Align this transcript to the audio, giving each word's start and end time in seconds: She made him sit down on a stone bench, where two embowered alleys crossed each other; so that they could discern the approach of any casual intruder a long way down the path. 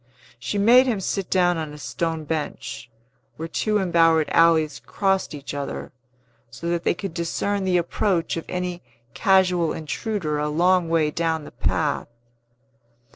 She 0.39 0.57
made 0.57 0.87
him 0.87 0.99
sit 0.99 1.29
down 1.29 1.57
on 1.59 1.73
a 1.73 1.77
stone 1.77 2.23
bench, 2.23 2.89
where 3.35 3.47
two 3.47 3.77
embowered 3.77 4.29
alleys 4.31 4.81
crossed 4.83 5.35
each 5.35 5.53
other; 5.53 5.91
so 6.49 6.69
that 6.69 6.83
they 6.83 6.95
could 6.95 7.13
discern 7.13 7.65
the 7.65 7.77
approach 7.77 8.35
of 8.35 8.45
any 8.49 8.81
casual 9.13 9.73
intruder 9.73 10.39
a 10.39 10.49
long 10.49 10.89
way 10.89 11.11
down 11.11 11.43
the 11.43 11.51
path. 11.51 12.07